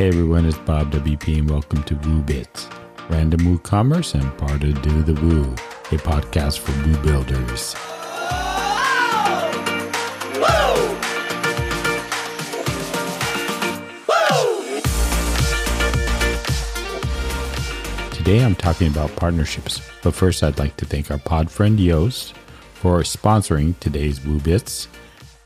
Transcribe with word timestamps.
Hey 0.00 0.08
everyone, 0.08 0.46
it's 0.46 0.56
Bob 0.56 0.90
WP 0.92 1.40
and 1.40 1.50
welcome 1.50 1.82
to 1.82 1.94
Woo 1.94 2.22
Bits, 2.22 2.68
random 3.10 3.40
WooCommerce 3.40 4.18
and 4.18 4.38
part 4.38 4.64
of 4.64 4.80
Do 4.80 5.02
the 5.02 5.12
Woo, 5.20 5.42
a 5.42 6.00
podcast 6.00 6.60
for 6.60 6.72
Woo 6.86 6.96
builders. 7.02 7.74
Today 18.16 18.42
I'm 18.42 18.54
talking 18.54 18.88
about 18.88 19.14
partnerships, 19.16 19.82
but 20.02 20.14
first 20.14 20.42
I'd 20.42 20.58
like 20.58 20.78
to 20.78 20.86
thank 20.86 21.10
our 21.10 21.18
pod 21.18 21.50
friend 21.50 21.78
Yoast 21.78 22.32
for 22.72 23.00
sponsoring 23.00 23.78
today's 23.80 24.24
Woo 24.24 24.40
Bits 24.40 24.88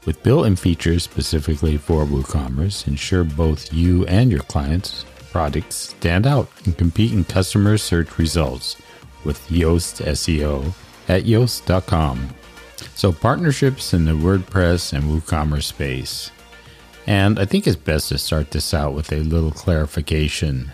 with 0.07 0.23
built-in 0.23 0.57
features 0.57 1.03
specifically 1.03 1.77
for 1.77 2.05
WooCommerce, 2.05 2.87
ensure 2.87 3.25
both 3.25 3.73
you 3.73 4.07
and 4.07 4.31
your 4.31 4.43
clients' 4.43 5.05
products 5.31 5.75
stand 5.99 6.27
out 6.27 6.49
and 6.65 6.77
compete 6.77 7.13
in 7.13 7.25
customer 7.25 7.79
search 7.79 8.19
results 8.19 8.77
with 9.25 9.41
Yoast 9.49 10.05
SEO 10.05 10.73
at 11.09 11.25
yoast.com. 11.25 12.29
So 12.95 13.13
partnerships 13.13 13.95
in 13.95 14.05
the 14.05 14.13
WordPress 14.13 14.93
and 14.93 15.05
WooCommerce 15.05 15.65
space. 15.65 16.31
And 17.07 17.39
I 17.39 17.45
think 17.45 17.67
it's 17.67 17.77
best 17.77 18.09
to 18.11 18.19
start 18.19 18.51
this 18.51 18.73
out 18.73 18.95
with 18.95 19.13
a 19.13 19.17
little 19.17 19.51
clarification. 19.51 20.71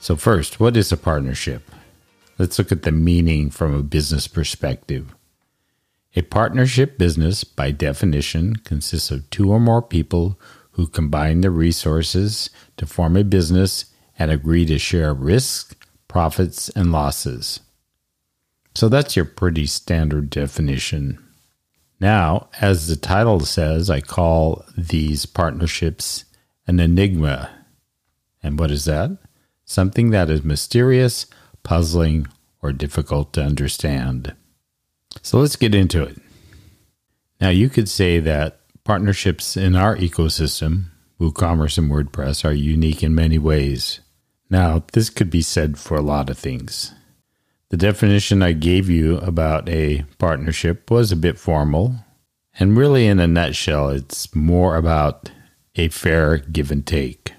So 0.00 0.16
first, 0.16 0.60
what 0.60 0.76
is 0.76 0.90
a 0.92 0.96
partnership? 0.96 1.62
Let's 2.38 2.58
look 2.58 2.72
at 2.72 2.82
the 2.82 2.92
meaning 2.92 3.50
from 3.50 3.74
a 3.74 3.82
business 3.82 4.28
perspective. 4.28 5.14
A 6.18 6.22
partnership 6.22 6.98
business, 6.98 7.44
by 7.44 7.70
definition, 7.70 8.56
consists 8.56 9.12
of 9.12 9.30
two 9.30 9.52
or 9.52 9.60
more 9.60 9.80
people 9.80 10.36
who 10.72 10.88
combine 10.88 11.42
their 11.42 11.52
resources 11.52 12.50
to 12.76 12.86
form 12.86 13.16
a 13.16 13.22
business 13.22 13.84
and 14.18 14.28
agree 14.28 14.66
to 14.66 14.80
share 14.80 15.14
risks, 15.14 15.76
profits, 16.08 16.70
and 16.70 16.90
losses. 16.90 17.60
So 18.74 18.88
that's 18.88 19.14
your 19.14 19.26
pretty 19.26 19.66
standard 19.66 20.28
definition. 20.28 21.24
Now, 22.00 22.48
as 22.60 22.88
the 22.88 22.96
title 22.96 23.38
says, 23.38 23.88
I 23.88 24.00
call 24.00 24.64
these 24.76 25.24
partnerships 25.24 26.24
an 26.66 26.80
enigma. 26.80 27.48
And 28.42 28.58
what 28.58 28.72
is 28.72 28.86
that? 28.86 29.16
Something 29.64 30.10
that 30.10 30.30
is 30.30 30.42
mysterious, 30.42 31.26
puzzling, 31.62 32.26
or 32.60 32.72
difficult 32.72 33.32
to 33.34 33.44
understand. 33.44 34.34
So 35.22 35.38
let's 35.38 35.56
get 35.56 35.74
into 35.74 36.02
it. 36.02 36.16
Now, 37.40 37.50
you 37.50 37.68
could 37.68 37.88
say 37.88 38.20
that 38.20 38.60
partnerships 38.84 39.56
in 39.56 39.76
our 39.76 39.96
ecosystem, 39.96 40.84
WooCommerce 41.20 41.78
and 41.78 41.90
WordPress, 41.90 42.44
are 42.44 42.52
unique 42.52 43.02
in 43.02 43.14
many 43.14 43.38
ways. 43.38 44.00
Now, 44.50 44.84
this 44.92 45.10
could 45.10 45.30
be 45.30 45.42
said 45.42 45.78
for 45.78 45.96
a 45.96 46.02
lot 46.02 46.30
of 46.30 46.38
things. 46.38 46.94
The 47.70 47.76
definition 47.76 48.42
I 48.42 48.52
gave 48.52 48.88
you 48.88 49.18
about 49.18 49.68
a 49.68 50.04
partnership 50.18 50.90
was 50.90 51.12
a 51.12 51.16
bit 51.16 51.38
formal, 51.38 51.96
and 52.58 52.76
really, 52.76 53.06
in 53.06 53.20
a 53.20 53.28
nutshell, 53.28 53.90
it's 53.90 54.34
more 54.34 54.76
about 54.76 55.30
a 55.76 55.88
fair 55.88 56.38
give 56.38 56.70
and 56.70 56.84
take. 56.84 57.34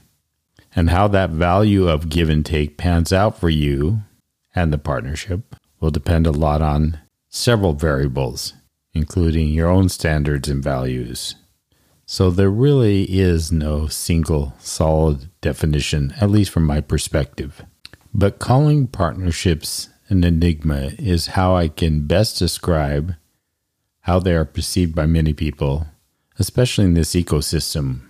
And 0.76 0.92
how 0.92 1.08
that 1.10 1.32
value 1.32 1.90
of 1.90 2.10
give 2.10 2.30
and 2.30 2.46
take 2.46 2.78
pans 2.78 3.12
out 3.12 3.40
for 3.40 3.50
you 3.50 4.04
and 4.56 4.72
the 4.72 4.78
partnership 4.78 5.56
will 5.80 5.92
depend 5.92 6.28
a 6.28 6.32
lot 6.32 6.62
on 6.62 7.00
several 7.30 7.74
variables, 7.74 8.54
including 8.94 9.50
your 9.50 9.70
own 9.70 9.88
standards 9.88 10.50
and 10.50 10.64
values. 10.64 11.36
So 12.06 12.32
there 12.32 12.50
really 12.50 13.04
is 13.04 13.52
no 13.52 13.86
single 13.88 14.56
solid 14.58 15.30
definition, 15.42 16.14
at 16.20 16.32
least 16.32 16.50
from 16.50 16.66
my 16.66 16.82
perspective. 16.82 17.64
But 18.12 18.40
calling 18.40 18.88
partnerships 18.88 19.90
an 20.10 20.24
enigma 20.24 20.94
is 20.98 21.28
how 21.28 21.56
I 21.56 21.68
can 21.68 22.08
best 22.08 22.40
describe 22.40 23.14
how 24.02 24.18
they 24.20 24.34
are 24.34 24.46
perceived 24.46 24.96
by 24.96 25.06
many 25.06 25.34
people, 25.34 25.86
especially 26.40 26.86
in 26.86 26.96
this 26.96 27.14
ecosystem. 27.14 28.02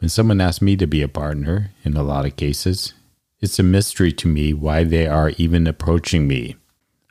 When 0.00 0.10
someone 0.10 0.42
asks 0.42 0.60
me 0.60 0.76
to 0.76 0.86
be 0.86 1.00
a 1.00 1.08
partner, 1.08 1.70
in 1.82 1.96
a 1.96 2.02
lot 2.02 2.26
of 2.26 2.36
cases, 2.36 2.92
it's 3.40 3.58
a 3.58 3.62
mystery 3.62 4.12
to 4.12 4.28
me 4.28 4.52
why 4.52 4.84
they 4.84 5.06
are 5.06 5.30
even 5.38 5.66
approaching 5.66 6.28
me, 6.28 6.56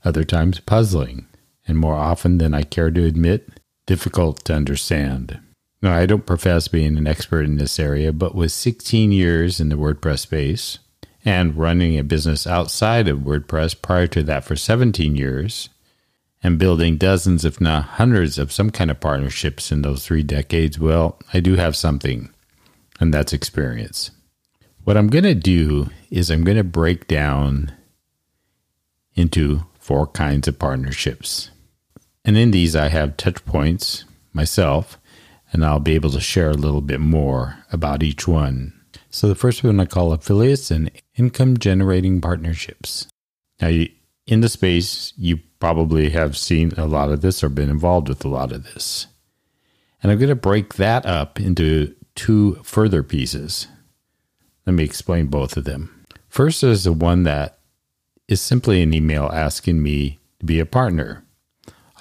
other 0.03 0.23
times 0.23 0.59
puzzling 0.59 1.25
and 1.67 1.77
more 1.77 1.95
often 1.95 2.37
than 2.37 2.53
I 2.53 2.63
care 2.63 2.91
to 2.91 3.03
admit, 3.03 3.49
difficult 3.85 4.43
to 4.45 4.53
understand. 4.53 5.39
Now, 5.81 5.95
I 5.95 6.05
don't 6.05 6.25
profess 6.25 6.67
being 6.67 6.97
an 6.97 7.07
expert 7.07 7.43
in 7.43 7.57
this 7.57 7.79
area, 7.79 8.11
but 8.11 8.33
with 8.33 8.51
16 8.51 9.11
years 9.11 9.59
in 9.59 9.69
the 9.69 9.75
WordPress 9.75 10.19
space 10.19 10.79
and 11.23 11.55
running 11.55 11.97
a 11.97 12.03
business 12.03 12.47
outside 12.47 13.07
of 13.07 13.19
WordPress 13.19 13.81
prior 13.81 14.07
to 14.07 14.23
that 14.23 14.43
for 14.45 14.55
17 14.55 15.15
years, 15.15 15.69
and 16.43 16.59
building 16.59 16.97
dozens, 16.97 17.43
if 17.43 17.59
not 17.59 17.85
hundreds, 17.85 18.37
of 18.37 18.51
some 18.51 18.69
kind 18.69 18.91
of 18.91 18.99
partnerships 18.99 19.71
in 19.71 19.81
those 19.81 20.05
three 20.05 20.21
decades, 20.21 20.79
well, 20.79 21.17
I 21.33 21.39
do 21.39 21.55
have 21.55 21.75
something, 21.75 22.29
and 22.99 23.11
that's 23.11 23.33
experience. 23.33 24.11
What 24.83 24.95
I'm 24.95 25.07
going 25.07 25.23
to 25.23 25.33
do 25.33 25.89
is 26.11 26.29
I'm 26.29 26.43
going 26.43 26.57
to 26.57 26.63
break 26.63 27.07
down 27.07 27.71
into 29.15 29.65
four 29.79 30.05
kinds 30.05 30.47
of 30.47 30.59
partnerships. 30.59 31.49
And 32.25 32.37
in 32.37 32.49
these, 32.49 32.75
I 32.75 32.89
have 32.89 33.17
touch 33.17 33.45
points 33.45 34.03
myself, 34.33 34.99
and 35.53 35.63
I'll 35.63 35.79
be 35.79 35.93
able 35.93 36.09
to 36.09 36.19
share 36.19 36.49
a 36.49 36.55
little 36.55 36.81
bit 36.81 36.99
more 36.99 37.59
about 37.71 38.01
each 38.01 38.27
one. 38.27 38.73
So, 39.11 39.27
the 39.27 39.35
first 39.35 39.63
one 39.63 39.79
I 39.79 39.85
call 39.85 40.11
affiliates 40.11 40.71
and 40.71 40.89
income 41.15 41.57
generating 41.57 42.19
partnerships. 42.19 43.07
Now, 43.61 43.69
in 44.25 44.41
the 44.41 44.49
space, 44.49 45.13
you 45.15 45.39
probably 45.59 46.09
have 46.09 46.35
seen 46.35 46.71
a 46.77 46.85
lot 46.85 47.11
of 47.11 47.21
this 47.21 47.43
or 47.43 47.49
been 47.49 47.69
involved 47.69 48.09
with 48.09 48.25
a 48.25 48.29
lot 48.29 48.51
of 48.51 48.63
this. 48.63 49.07
And 50.01 50.11
I'm 50.11 50.17
going 50.17 50.29
to 50.29 50.35
break 50.35 50.75
that 50.75 51.05
up 51.05 51.39
into 51.39 51.95
two 52.15 52.55
further 52.63 53.03
pieces. 53.03 53.67
Let 54.65 54.73
me 54.73 54.83
explain 54.83 55.27
both 55.27 55.57
of 55.57 55.63
them. 55.63 56.05
First 56.27 56.63
is 56.63 56.83
the 56.83 56.91
one 56.91 57.23
that 57.23 57.59
is 58.27 58.41
simply 58.41 58.81
an 58.81 58.93
email 58.93 59.29
asking 59.31 59.81
me 59.81 60.19
to 60.39 60.45
be 60.45 60.59
a 60.59 60.65
partner. 60.65 61.24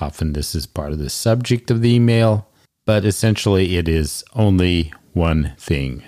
Often 0.04 0.34
this 0.34 0.54
is 0.54 0.66
part 0.66 0.92
of 0.92 0.98
the 0.98 1.08
subject 1.08 1.70
of 1.70 1.80
the 1.80 1.94
email, 1.94 2.46
but 2.84 3.06
essentially 3.06 3.78
it 3.78 3.88
is 3.88 4.22
only 4.34 4.92
one 5.14 5.54
thing. 5.56 6.02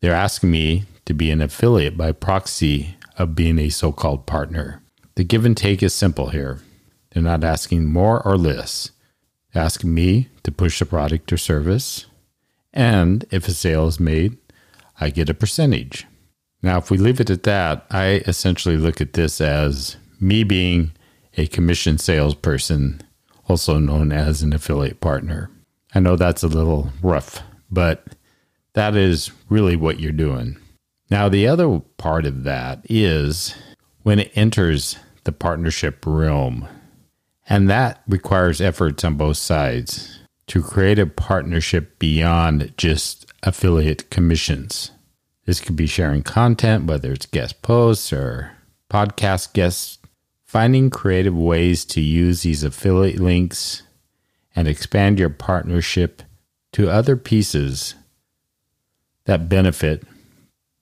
They're 0.00 0.12
asking 0.12 0.50
me 0.50 0.86
to 1.04 1.14
be 1.14 1.30
an 1.30 1.40
affiliate 1.40 1.96
by 1.96 2.10
proxy 2.10 2.96
of 3.16 3.36
being 3.36 3.60
a 3.60 3.68
so 3.68 3.92
called 3.92 4.26
partner. 4.26 4.82
The 5.14 5.22
give 5.22 5.44
and 5.44 5.56
take 5.56 5.84
is 5.84 5.94
simple 5.94 6.30
here. 6.30 6.58
They're 7.10 7.22
not 7.22 7.44
asking 7.44 7.84
more 7.86 8.26
or 8.26 8.36
less. 8.36 8.90
They're 9.52 9.62
asking 9.62 9.94
me 9.94 10.30
to 10.42 10.50
push 10.50 10.80
a 10.80 10.84
product 10.86 11.32
or 11.32 11.36
service, 11.36 12.06
and 12.72 13.24
if 13.30 13.46
a 13.46 13.52
sale 13.52 13.86
is 13.86 14.00
made, 14.00 14.36
I 14.98 15.10
get 15.10 15.30
a 15.30 15.34
percentage. 15.34 16.06
Now, 16.60 16.78
if 16.78 16.90
we 16.90 16.98
leave 16.98 17.20
it 17.20 17.30
at 17.30 17.44
that, 17.44 17.86
I 17.88 18.24
essentially 18.26 18.76
look 18.76 19.00
at 19.00 19.12
this 19.12 19.40
as 19.40 19.96
me 20.18 20.42
being 20.42 20.90
a 21.36 21.46
commission 21.46 21.98
salesperson 21.98 23.02
also 23.48 23.78
known 23.78 24.12
as 24.12 24.42
an 24.42 24.52
affiliate 24.52 25.00
partner. 25.00 25.50
I 25.94 26.00
know 26.00 26.16
that's 26.16 26.42
a 26.42 26.48
little 26.48 26.92
rough, 27.02 27.42
but 27.70 28.04
that 28.74 28.94
is 28.94 29.30
really 29.48 29.76
what 29.76 30.00
you're 30.00 30.12
doing. 30.12 30.58
Now, 31.10 31.28
the 31.28 31.46
other 31.46 31.80
part 31.96 32.26
of 32.26 32.44
that 32.44 32.80
is 32.84 33.54
when 34.02 34.18
it 34.18 34.30
enters 34.34 34.98
the 35.24 35.32
partnership 35.32 36.04
realm, 36.06 36.68
and 37.48 37.68
that 37.70 38.02
requires 38.06 38.60
efforts 38.60 39.04
on 39.04 39.16
both 39.16 39.38
sides 39.38 40.20
to 40.48 40.62
create 40.62 40.98
a 40.98 41.06
partnership 41.06 41.98
beyond 41.98 42.74
just 42.76 43.26
affiliate 43.42 44.10
commissions. 44.10 44.90
This 45.46 45.60
could 45.60 45.76
be 45.76 45.86
sharing 45.86 46.22
content, 46.22 46.84
whether 46.84 47.12
it's 47.12 47.26
guest 47.26 47.62
posts 47.62 48.12
or 48.12 48.52
podcast 48.90 49.54
guests 49.54 49.98
Finding 50.48 50.88
creative 50.88 51.36
ways 51.36 51.84
to 51.84 52.00
use 52.00 52.40
these 52.40 52.64
affiliate 52.64 53.20
links 53.20 53.82
and 54.56 54.66
expand 54.66 55.18
your 55.18 55.28
partnership 55.28 56.22
to 56.72 56.88
other 56.88 57.18
pieces 57.18 57.94
that 59.26 59.50
benefit 59.50 60.04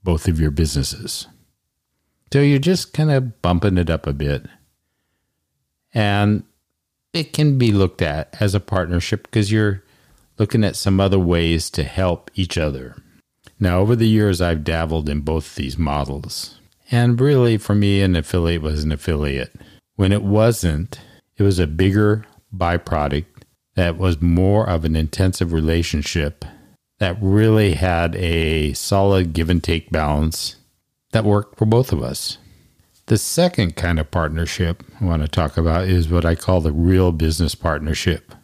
both 0.05 0.29
of 0.29 0.39
your 0.39 0.53
businesses. 0.53 1.27
So 2.33 2.41
you're 2.41 2.61
just 2.61 2.93
kind 2.93 3.11
of 3.11 3.43
bumping 3.43 3.77
it 3.77 3.91
up 3.91 4.07
a 4.07 4.13
bit. 4.13 4.47
And 5.93 6.45
it 7.13 7.33
can 7.33 7.59
be 7.59 7.73
looked 7.73 8.03
at 8.03 8.37
as 8.41 8.55
a 8.55 8.61
partnership 8.61 9.25
because 9.25 9.51
you're 9.51 9.83
looking 10.39 10.63
at 10.63 10.77
some 10.77 11.01
other 11.01 11.19
ways 11.19 11.71
to 11.71 11.83
help 11.83 12.31
each 12.37 12.57
other. 12.57 12.95
Now, 13.59 13.81
over 13.81 13.97
the 13.97 14.07
years, 14.07 14.41
I've 14.41 14.63
dabbled 14.63 15.09
in 15.09 15.23
both 15.23 15.57
these 15.57 15.77
models. 15.77 16.56
And 16.91 17.21
really, 17.21 17.59
for 17.59 17.75
me, 17.75 18.03
an 18.03 18.15
affiliate 18.15 18.63
was 18.63 18.85
an 18.85 18.93
affiliate. 18.93 19.55
When 19.97 20.13
it 20.13 20.23
wasn't, 20.23 21.01
it 21.37 21.43
was 21.43 21.59
a 21.59 21.67
bigger 21.67 22.25
byproduct 22.55 23.27
that 23.75 23.97
was 23.97 24.23
more 24.23 24.69
of 24.69 24.85
an 24.85 24.97
intensive 24.97 25.53
relationship 25.53 26.45
that 26.99 27.19
really 27.21 27.75
had 27.75 28.15
a 28.17 28.73
solid 28.73 29.33
give 29.33 29.51
and 29.51 29.63
take 29.63 29.91
balance 29.91 30.57
that 31.13 31.25
worked 31.25 31.59
for 31.59 31.67
both 31.67 31.93
of 31.93 32.03
us. 32.03 32.39
The 33.07 33.19
second 33.19 33.77
kind 33.77 34.01
of 34.01 34.11
partnership 34.11 34.83
I 35.01 35.05
want 35.05 35.23
to 35.23 35.29
talk 35.29 35.57
about 35.57 35.85
is 35.89 36.09
what 36.09 36.25
I 36.25 36.35
call 36.35 36.61
the 36.61 36.73
real 36.73 37.13
business 37.13 37.55
partnership. 37.55 38.35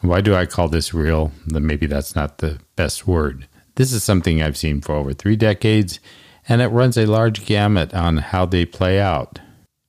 Why 0.00 0.20
do 0.20 0.34
I 0.34 0.46
call 0.46 0.68
this 0.68 0.92
real? 0.92 1.32
Maybe 1.46 1.86
that's 1.86 2.14
not 2.14 2.38
the 2.38 2.58
best 2.76 3.06
word. 3.06 3.48
This 3.76 3.92
is 3.92 4.04
something 4.04 4.42
I've 4.42 4.56
seen 4.56 4.80
for 4.80 4.94
over 4.94 5.12
three 5.12 5.36
decades, 5.36 6.00
and 6.48 6.62
it 6.62 6.68
runs 6.68 6.96
a 6.96 7.06
large 7.06 7.44
gamut 7.44 7.92
on 7.94 8.18
how 8.18 8.46
they 8.46 8.64
play 8.64 9.00
out. 9.00 9.40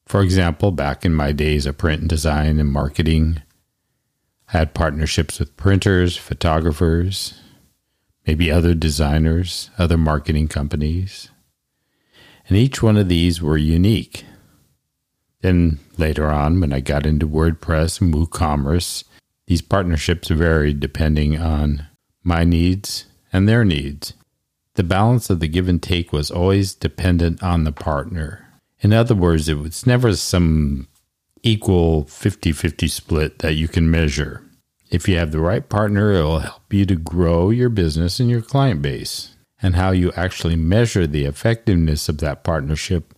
For 0.06 0.22
example, 0.22 0.72
back 0.72 1.06
in 1.06 1.14
my 1.14 1.32
days 1.32 1.66
of 1.66 1.78
print 1.78 2.08
design 2.08 2.60
and 2.60 2.72
marketing, 2.72 3.42
I 4.54 4.60
had 4.60 4.74
partnerships 4.74 5.40
with 5.40 5.58
printers, 5.58 6.16
photographers, 6.16 7.40
maybe 8.26 8.50
other 8.50 8.74
designers, 8.74 9.70
other 9.78 9.98
marketing 9.98 10.48
companies. 10.48 11.30
And 12.48 12.58
each 12.58 12.82
one 12.82 12.98
of 12.98 13.10
these 13.10 13.42
were 13.42 13.58
unique. 13.58 14.26
Then 15.42 15.80
later 15.98 16.28
on, 16.28 16.62
when 16.62 16.72
I 16.72 16.80
got 16.80 17.06
into 17.06 17.28
WordPress 17.28 18.02
and 18.02 18.14
WooCommerce, 18.14 19.04
these 19.48 19.62
partnerships 19.62 20.30
varied 20.30 20.80
depending 20.80 21.38
on 21.38 21.88
my 22.24 22.44
needs 22.44 23.06
and 23.32 23.48
their 23.48 23.66
needs. 23.66 24.14
The 24.78 24.84
balance 24.84 25.32
of 25.32 25.40
the 25.40 25.48
give 25.48 25.68
and 25.68 25.82
take 25.82 26.14
was 26.14 26.30
always 26.30 26.76
dependent 26.76 27.42
on 27.42 27.64
the 27.64 27.72
partner. 27.72 28.48
In 28.80 28.94
other 28.94 29.16
words, 29.16 29.50
it 29.50 29.56
was 29.56 29.88
never 29.88 30.16
some 30.16 30.88
equal 31.42 32.06
50 32.06 32.52
50 32.52 32.88
split 32.88 33.40
that 33.40 33.56
you 33.56 33.68
can 33.68 33.90
measure. 33.90 34.44
If 34.92 35.10
you 35.10 35.18
have 35.18 35.32
the 35.32 35.40
right 35.40 35.68
partner, 35.68 36.14
it 36.14 36.22
will 36.22 36.40
help 36.42 36.72
you 36.72 36.86
to 36.86 36.96
grow 36.96 37.50
your 37.50 37.70
business 37.70 38.20
and 38.20 38.30
your 38.30 38.44
client 38.44 38.84
base. 38.84 39.36
And 39.64 39.76
how 39.76 39.90
you 39.90 40.12
actually 40.12 40.56
measure 40.56 41.08
the 41.08 41.26
effectiveness 41.26 42.08
of 42.08 42.20
that 42.20 42.44
partnership, 42.44 43.16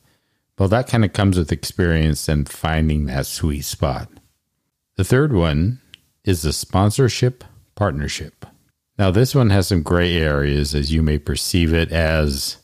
well, 0.58 0.70
that 0.70 0.88
kind 0.88 1.04
of 1.04 1.12
comes 1.12 1.38
with 1.38 1.52
experience 1.52 2.30
and 2.30 2.48
finding 2.48 3.08
that 3.08 3.26
sweet 3.26 3.66
spot. 3.66 4.08
The 4.96 5.04
third 5.04 5.34
one 5.34 5.82
is 6.24 6.42
the 6.42 6.54
sponsorship 6.54 7.44
partnership. 7.76 8.46
Now, 9.00 9.12
this 9.12 9.34
one 9.34 9.50
has 9.52 9.70
some 9.70 9.82
gray 9.82 10.18
areas 10.18 10.76
as 10.76 10.92
you 10.92 11.02
may 11.02 11.18
perceive 11.18 11.74
it 11.74 11.90
as 11.90 12.58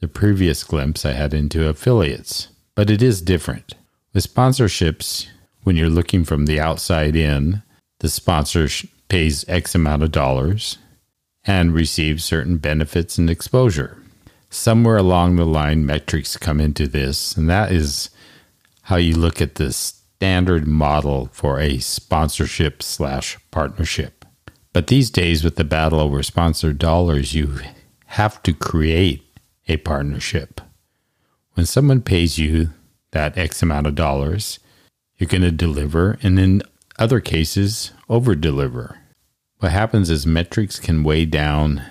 the 0.00 0.06
previous 0.06 0.64
glimpse 0.64 1.06
I 1.06 1.12
had 1.12 1.32
into 1.32 1.66
affiliates, 1.66 2.48
but 2.74 2.90
it 2.90 3.00
is 3.00 3.22
different. 3.22 3.72
With 4.12 4.30
sponsorships, 4.30 5.28
when 5.62 5.76
you're 5.76 5.88
looking 5.88 6.24
from 6.24 6.44
the 6.44 6.60
outside 6.60 7.16
in, 7.16 7.62
the 8.00 8.10
sponsor 8.10 8.68
pays 9.08 9.48
X 9.48 9.74
amount 9.74 10.02
of 10.02 10.12
dollars 10.12 10.76
and 11.46 11.72
receives 11.72 12.22
certain 12.22 12.58
benefits 12.58 13.16
and 13.16 13.30
exposure. 13.30 13.96
Somewhere 14.50 14.98
along 14.98 15.36
the 15.36 15.46
line, 15.46 15.86
metrics 15.86 16.36
come 16.36 16.60
into 16.60 16.86
this, 16.86 17.34
and 17.34 17.48
that 17.48 17.72
is 17.72 18.10
how 18.82 18.96
you 18.96 19.14
look 19.14 19.40
at 19.40 19.54
the 19.54 19.72
standard 19.72 20.66
model 20.66 21.30
for 21.32 21.58
a 21.58 21.78
sponsorship 21.78 22.82
slash 22.82 23.38
partnership. 23.50 24.21
But 24.72 24.86
these 24.86 25.10
days, 25.10 25.44
with 25.44 25.56
the 25.56 25.64
battle 25.64 26.00
over 26.00 26.22
sponsored 26.22 26.78
dollars, 26.78 27.34
you 27.34 27.60
have 28.06 28.42
to 28.44 28.52
create 28.52 29.22
a 29.68 29.76
partnership. 29.78 30.60
When 31.54 31.66
someone 31.66 32.00
pays 32.00 32.38
you 32.38 32.70
that 33.10 33.36
X 33.36 33.62
amount 33.62 33.86
of 33.86 33.94
dollars, 33.94 34.58
you're 35.18 35.28
going 35.28 35.42
to 35.42 35.52
deliver, 35.52 36.18
and 36.22 36.38
in 36.38 36.62
other 36.98 37.20
cases, 37.20 37.92
over 38.08 38.34
deliver. 38.34 38.98
What 39.58 39.72
happens 39.72 40.10
is 40.10 40.26
metrics 40.26 40.80
can 40.80 41.04
weigh 41.04 41.26
down 41.26 41.82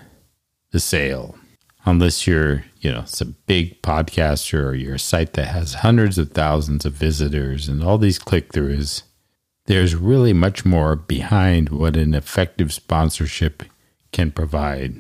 the 0.72 0.80
sale. 0.80 1.38
Unless 1.86 2.28
you're, 2.28 2.66
you 2.80 2.92
know, 2.92 3.06
some 3.06 3.36
big 3.46 3.82
podcaster 3.82 4.64
or 4.64 4.74
you're 4.76 4.96
a 4.96 5.00
site 5.00 5.34
that 5.34 5.48
has 5.48 5.76
hundreds 5.76 6.18
of 6.18 6.32
thousands 6.32 6.86
of 6.86 6.94
visitors 6.94 7.68
and 7.68 7.84
all 7.84 7.98
these 7.98 8.20
click 8.20 8.52
throughs, 8.52 9.04
there's 9.72 9.96
really 9.96 10.34
much 10.34 10.66
more 10.66 10.98
behind 10.98 11.70
what 11.70 11.96
an 11.96 12.14
effective 12.14 12.74
sponsorship 12.74 13.64
can 14.12 14.30
provide. 14.30 14.94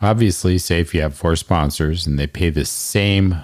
Obviously, 0.00 0.56
say 0.56 0.78
if 0.78 0.94
you 0.94 1.00
have 1.00 1.16
four 1.16 1.34
sponsors 1.34 2.06
and 2.06 2.16
they 2.16 2.28
pay 2.28 2.48
the 2.48 2.64
same 2.64 3.34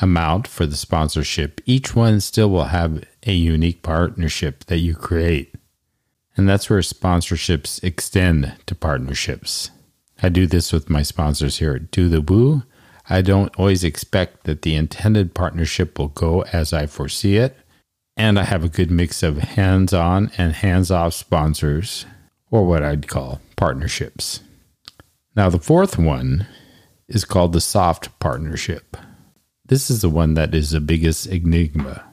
amount 0.00 0.48
for 0.48 0.66
the 0.66 0.76
sponsorship, 0.76 1.60
each 1.66 1.94
one 1.94 2.20
still 2.20 2.50
will 2.50 2.64
have 2.64 3.04
a 3.24 3.32
unique 3.32 3.80
partnership 3.84 4.64
that 4.64 4.78
you 4.78 4.96
create. 4.96 5.54
And 6.36 6.48
that's 6.48 6.68
where 6.68 6.80
sponsorships 6.80 7.80
extend 7.84 8.52
to 8.66 8.74
partnerships. 8.74 9.70
I 10.20 10.30
do 10.30 10.48
this 10.48 10.72
with 10.72 10.90
my 10.90 11.02
sponsors 11.02 11.58
here 11.58 11.76
at 11.76 11.92
Do 11.92 12.08
the 12.08 12.20
Woo. 12.20 12.64
I 13.08 13.22
don't 13.22 13.54
always 13.56 13.84
expect 13.84 14.46
that 14.46 14.62
the 14.62 14.74
intended 14.74 15.32
partnership 15.32 15.96
will 15.96 16.08
go 16.08 16.42
as 16.52 16.72
I 16.72 16.86
foresee 16.86 17.36
it. 17.36 17.56
And 18.16 18.38
I 18.38 18.44
have 18.44 18.64
a 18.64 18.68
good 18.68 18.90
mix 18.90 19.22
of 19.22 19.38
hands 19.38 19.92
on 19.92 20.30
and 20.36 20.52
hands 20.52 20.90
off 20.90 21.14
sponsors, 21.14 22.06
or 22.50 22.66
what 22.66 22.82
I'd 22.82 23.08
call 23.08 23.40
partnerships. 23.56 24.40
Now, 25.36 25.48
the 25.48 25.58
fourth 25.58 25.98
one 25.98 26.46
is 27.08 27.24
called 27.24 27.52
the 27.52 27.60
soft 27.60 28.18
partnership. 28.18 28.96
This 29.64 29.90
is 29.90 30.00
the 30.00 30.08
one 30.08 30.34
that 30.34 30.54
is 30.54 30.70
the 30.70 30.80
biggest 30.80 31.26
enigma. 31.26 32.04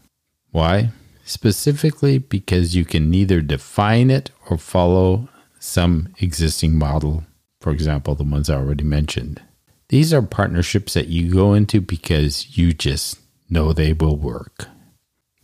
Why? 0.52 0.92
Specifically 1.26 2.20
because 2.20 2.76
you 2.76 2.86
can 2.86 3.10
neither 3.10 3.42
define 3.42 4.10
it 4.10 4.32
or 4.50 4.58
follow 4.58 5.28
some 5.60 6.14
existing 6.20 6.78
model, 6.78 7.24
for 7.60 7.72
example, 7.72 8.16
the 8.16 8.24
ones 8.24 8.50
I 8.50 8.56
already 8.56 8.84
mentioned. 8.84 9.42
These 9.90 10.14
are 10.14 10.22
partnerships 10.22 10.94
that 10.94 11.08
you 11.08 11.34
go 11.34 11.54
into 11.54 11.82
because 11.82 12.58
you 12.58 12.74
just 12.74 13.20
know 13.50 13.74
they 13.74 13.94
will 13.94 14.18
work. 14.18 14.68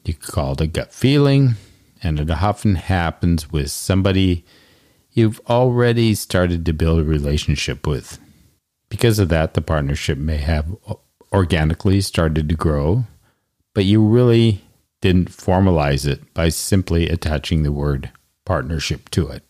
You 0.06 0.14
call 0.14 0.54
it 0.54 0.62
a 0.62 0.68
gut 0.68 0.94
feeling, 0.94 1.56
and 2.02 2.20
it 2.20 2.30
often 2.30 2.76
happens 2.76 3.52
with 3.52 3.72
somebody 3.72 4.44
you've 5.14 5.40
already 5.48 6.14
started 6.16 6.66
to 6.66 6.74
build 6.74 7.00
a 7.00 7.04
relationship 7.04 7.88
with. 7.88 8.20
Because 8.90 9.18
of 9.18 9.30
that, 9.30 9.54
the 9.54 9.62
partnership 9.62 10.18
may 10.18 10.38
have 10.38 10.76
organically 11.32 12.02
started 12.02 12.50
to 12.50 12.56
grow, 12.56 13.06
but 13.74 13.86
you 13.86 14.06
really 14.06 14.62
didn't 15.02 15.32
formalize 15.32 16.06
it 16.06 16.34
by 16.34 16.50
simply 16.50 17.10
attaching 17.10 17.64
the 17.64 17.72
word 17.72 18.12
partnership 18.46 19.10
to 19.10 19.30
it. 19.30 19.44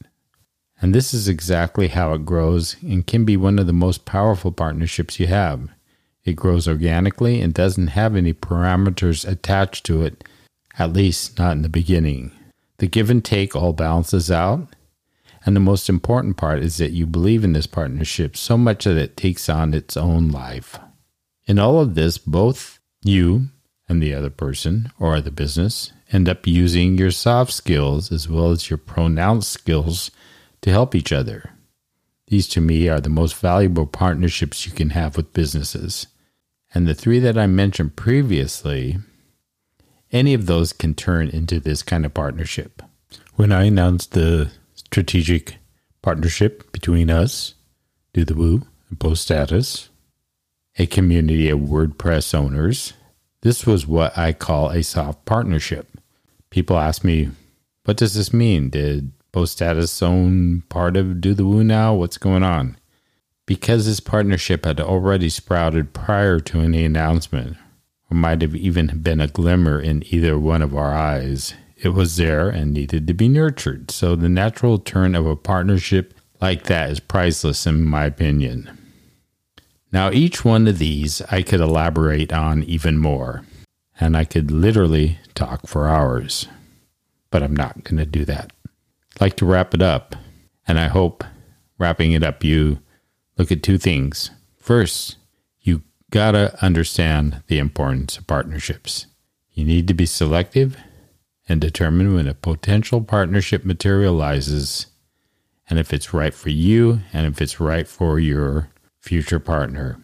And 0.82 0.94
this 0.94 1.14
is 1.14 1.28
exactly 1.28 1.88
how 1.90 2.14
it 2.14 2.26
grows 2.26 2.76
and 2.82 3.08
can 3.08 3.26
be 3.26 3.38
one 3.38 3.58
of 3.58 3.68
the 3.68 3.74
most 3.74 4.06
powerful 4.06 4.52
partnerships 4.52 5.20
you 5.20 5.28
have. 5.28 5.70
It 6.26 6.34
grows 6.34 6.68
organically 6.68 7.42
and 7.42 7.54
doesn't 7.54 7.88
have 7.88 8.16
any 8.16 8.34
parameters 8.34 9.28
attached 9.28 9.86
to 9.86 10.04
it, 10.04 10.24
at 10.78 10.94
least 10.94 11.38
not 11.38 11.54
in 11.54 11.62
the 11.62 11.70
beginning. 11.70 12.32
The 12.78 12.88
give 12.88 13.10
and 13.10 13.24
take 13.24 13.56
all 13.56 13.74
balances 13.74 14.32
out 14.32 14.68
and 15.46 15.56
the 15.56 15.62
most 15.62 15.90
important 15.90 16.38
part 16.38 16.60
is 16.60 16.78
that 16.78 16.92
you 16.92 17.06
believe 17.06 17.44
in 17.44 17.54
this 17.54 17.68
partnership 17.68 18.38
so 18.38 18.58
much 18.58 18.86
that 18.86 18.98
it 18.98 19.18
takes 19.18 19.50
on 19.50 19.74
its 19.74 19.98
own 19.98 20.30
life. 20.30 20.80
In 21.46 21.60
all 21.60 21.80
of 21.80 21.96
this, 21.96 22.18
both 22.18 22.80
you 23.04 23.48
and 23.90 24.02
the 24.02 24.14
other 24.14 24.30
person 24.30 24.92
or 25.00 25.20
the 25.20 25.32
business 25.32 25.92
end 26.12 26.30
up 26.30 26.48
using 26.48 26.98
your 26.98 27.12
soft 27.12 27.52
skills 27.52 28.12
as 28.12 28.30
well 28.30 28.52
as 28.52 28.70
your 28.70 28.78
pronounced 28.78 29.52
skills 29.52 30.12
to 30.62 30.70
help 30.70 30.96
each 30.96 31.12
other. 31.12 31.52
These 32.28 32.48
to 32.50 32.62
me 32.62 32.88
are 32.88 33.02
the 33.02 33.10
most 33.10 33.36
valuable 33.36 33.86
partnerships 33.86 34.66
you 34.66 34.72
can 34.72 34.92
have 34.92 35.18
with 35.18 35.34
businesses. 35.34 36.08
And 36.74 36.88
the 36.88 36.96
three 36.96 37.20
that 37.20 37.38
I 37.38 37.48
mentioned 37.48 37.98
previously, 37.98 38.98
any 40.14 40.34
of 40.34 40.46
those 40.46 40.72
can 40.72 40.94
turn 40.94 41.28
into 41.28 41.60
this 41.60 41.84
kind 41.84 42.06
of 42.06 42.14
partnership. 42.14 42.82
When 43.36 43.52
I 43.52 43.64
announced 43.64 44.12
the 44.12 44.52
strategic 44.76 45.58
partnership 46.02 46.72
between 46.72 47.10
us, 47.10 47.56
Do 48.14 48.24
the 48.24 48.36
Woo, 48.36 48.68
and 48.90 49.00
Post 49.00 49.24
Status, 49.24 49.90
a 50.78 50.86
community 50.86 51.50
of 51.50 51.60
WordPress 51.60 52.34
owners. 52.36 52.94
This 53.42 53.66
was 53.66 53.88
what 53.88 54.18
I 54.18 54.34
call 54.34 54.70
a 54.70 54.84
soft 54.84 55.26
partnership. 55.26 55.90
People 56.50 56.78
ask 56.78 57.04
me, 57.04 57.32
what 57.86 57.98
does 57.98 58.14
this 58.14 58.32
mean? 58.32 58.70
Did 58.70 59.12
Post 59.32 59.54
Status 59.54 60.02
own 60.02 60.62
part 60.70 60.96
of 60.96 61.20
Do 61.20 61.34
the 61.34 61.46
Woo 61.46 61.64
now? 61.64 61.96
What's 61.96 62.18
going 62.18 62.44
on? 62.44 62.78
Because 63.46 63.86
this 63.86 64.00
partnership 64.00 64.64
had 64.64 64.80
already 64.80 65.30
sprouted 65.30 65.94
prior 65.94 66.40
to 66.40 66.62
any 66.62 66.86
announcement, 66.86 67.58
or 68.14 68.16
might 68.16 68.42
have 68.44 68.56
even 68.56 69.00
been 69.02 69.20
a 69.20 69.28
glimmer 69.28 69.80
in 69.80 70.04
either 70.14 70.38
one 70.38 70.62
of 70.62 70.76
our 70.76 70.94
eyes, 70.94 71.56
it 71.78 71.90
was 71.90 72.16
there 72.18 72.48
and 72.48 72.72
needed 72.72 73.08
to 73.08 73.14
be 73.14 73.28
nurtured. 73.28 73.90
So 73.90 74.16
the 74.16 74.30
natural 74.30 74.78
turn 74.78 75.16
of 75.16 75.26
a 75.26 75.36
partnership 75.36 76.14
like 76.40 76.64
that 76.66 76.92
is 76.92 77.00
priceless, 77.00 77.66
in 77.66 77.82
my 77.82 78.06
opinion. 78.06 78.78
Now, 79.92 80.12
each 80.12 80.46
one 80.46 80.68
of 80.68 80.78
these 80.78 81.22
I 81.32 81.42
could 81.42 81.60
elaborate 81.60 82.32
on 82.32 82.64
even 82.64 82.98
more, 82.98 83.46
and 84.00 84.16
I 84.16 84.26
could 84.26 84.52
literally 84.52 85.18
talk 85.34 85.68
for 85.68 85.88
hours, 85.88 86.48
but 87.32 87.44
I'm 87.44 87.56
not 87.56 87.84
going 87.84 87.98
to 87.98 88.06
do 88.06 88.26
that. 88.26 88.52
I'd 89.16 89.22
like 89.22 89.36
to 89.38 89.46
wrap 89.46 89.74
it 89.74 89.82
up, 89.82 90.16
and 90.68 90.80
I 90.80 90.88
hope 90.88 91.24
wrapping 91.78 92.12
it 92.12 92.24
up, 92.24 92.44
you 92.44 92.80
look 93.38 93.52
at 93.52 93.64
two 93.64 93.78
things. 93.78 94.32
First, 94.58 95.18
gotta 96.14 96.56
understand 96.64 97.42
the 97.48 97.58
importance 97.58 98.20
of 98.20 98.28
partnerships. 98.28 99.08
You 99.52 99.66
need 99.66 99.88
to 99.88 99.96
be 99.96 100.06
selective 100.06 100.78
and 101.50 101.60
determine 101.60 102.14
when 102.14 102.28
a 102.28 102.36
potential 102.36 103.02
partnership 103.02 103.66
materializes 103.66 104.86
and 105.68 105.80
if 105.80 105.92
it's 105.92 106.14
right 106.14 106.36
for 106.36 106.50
you 106.50 107.00
and 107.14 107.26
if 107.26 107.42
it's 107.42 107.60
right 107.60 107.88
for 107.88 108.20
your 108.20 108.70
future 109.00 109.40
partner. 109.40 110.04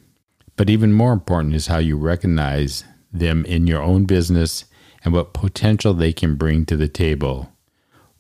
But 0.55 0.67
even 0.67 0.93
more 0.93 1.13
important 1.13 1.53
is 1.53 1.67
how 1.67 1.77
you 1.77 1.95
recognize 1.95 2.83
them 3.13 3.45
in 3.45 3.67
your 3.67 3.83
own 3.83 4.05
business 4.05 4.65
and 5.03 5.13
what 5.13 5.33
potential 5.35 5.93
they 5.93 6.11
can 6.11 6.37
bring 6.37 6.65
to 6.65 6.75
the 6.75 6.87
table. 6.87 7.53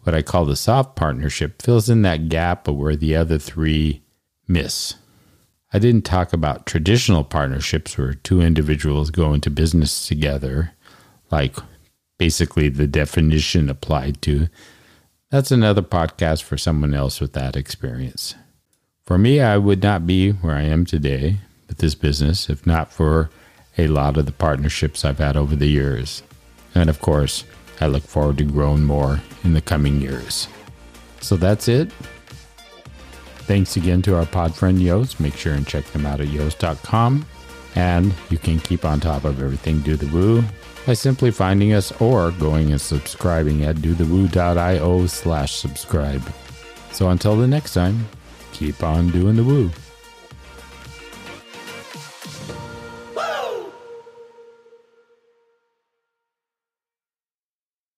What 0.01 0.13
I 0.13 0.21
call 0.21 0.45
the 0.45 0.55
soft 0.55 0.95
partnership 0.95 1.59
fills 1.59 1.89
in 1.89 2.03
that 2.03 2.29
gap 2.29 2.67
of 2.67 2.75
where 2.75 2.95
the 2.95 3.15
other 3.15 3.39
three 3.39 4.03
miss. 4.47 4.93
I 5.71 5.77
didn't 5.77 6.03
talk 6.03 6.33
about 6.33 6.65
traditional 6.65 7.23
partnerships 7.23 7.97
where 7.97 8.15
two 8.15 8.41
individuals 8.41 9.11
go 9.11 9.33
into 9.33 9.51
business 9.51 10.07
together, 10.07 10.71
like 11.29 11.55
basically 12.17 12.69
the 12.69 12.87
definition 12.87 13.69
applied 13.69 14.21
to. 14.23 14.47
That's 15.29 15.51
another 15.51 15.83
podcast 15.83 16.41
for 16.41 16.57
someone 16.57 16.95
else 16.95 17.21
with 17.21 17.33
that 17.33 17.55
experience. 17.55 18.33
For 19.05 19.19
me, 19.19 19.41
I 19.41 19.57
would 19.57 19.83
not 19.83 20.07
be 20.07 20.31
where 20.31 20.55
I 20.55 20.63
am 20.63 20.85
today 20.85 21.37
with 21.67 21.77
this 21.77 21.93
business 21.93 22.49
if 22.49 22.65
not 22.65 22.91
for 22.91 23.29
a 23.77 23.87
lot 23.87 24.17
of 24.17 24.25
the 24.25 24.31
partnerships 24.31 25.05
I've 25.05 25.19
had 25.19 25.37
over 25.37 25.55
the 25.55 25.67
years. 25.67 26.23
And 26.73 26.89
of 26.89 26.99
course, 26.99 27.43
I 27.79 27.87
look 27.87 28.03
forward 28.03 28.39
to 28.39 28.43
growing 28.43 28.83
more 28.83 29.21
in 29.43 29.53
the 29.53 29.61
coming 29.61 30.01
years. 30.01 30.47
So 31.21 31.37
that's 31.37 31.67
it. 31.67 31.91
Thanks 33.49 33.77
again 33.77 34.03
to 34.03 34.15
our 34.15 34.27
pod 34.27 34.53
friend 34.53 34.77
Yoast. 34.77 35.19
Make 35.19 35.35
sure 35.35 35.55
and 35.55 35.65
check 35.65 35.83
them 35.85 36.05
out 36.05 36.21
at 36.21 36.27
yoast.com. 36.27 37.25
And 37.73 38.13
you 38.29 38.37
can 38.37 38.59
keep 38.59 38.85
on 38.85 38.99
top 38.99 39.23
of 39.23 39.41
everything 39.41 39.79
Do 39.79 39.95
the 39.95 40.05
Woo 40.15 40.43
by 40.85 40.93
simply 40.93 41.31
finding 41.31 41.73
us 41.73 41.91
or 41.99 42.29
going 42.33 42.69
and 42.69 42.79
subscribing 42.79 43.63
at 43.63 43.77
dothewoo.io 43.77 45.07
slash 45.07 45.55
subscribe. 45.55 46.21
So 46.91 47.09
until 47.09 47.35
the 47.37 47.47
next 47.47 47.73
time, 47.73 48.07
keep 48.53 48.83
on 48.83 49.09
doing 49.09 49.35
the 49.35 49.43
woo. 49.43 49.71